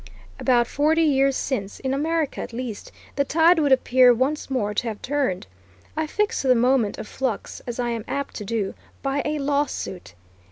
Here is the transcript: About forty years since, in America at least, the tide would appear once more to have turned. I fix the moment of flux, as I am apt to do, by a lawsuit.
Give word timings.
About 0.39 0.65
forty 0.65 1.03
years 1.03 1.35
since, 1.35 1.79
in 1.79 1.93
America 1.93 2.41
at 2.41 2.53
least, 2.53 2.91
the 3.17 3.23
tide 3.23 3.59
would 3.59 3.71
appear 3.71 4.11
once 4.15 4.49
more 4.49 4.73
to 4.73 4.87
have 4.87 4.99
turned. 5.03 5.45
I 5.95 6.07
fix 6.07 6.41
the 6.41 6.55
moment 6.55 6.97
of 6.97 7.07
flux, 7.07 7.61
as 7.67 7.79
I 7.79 7.89
am 7.91 8.03
apt 8.07 8.33
to 8.37 8.43
do, 8.43 8.73
by 9.03 9.21
a 9.23 9.37
lawsuit. 9.37 10.15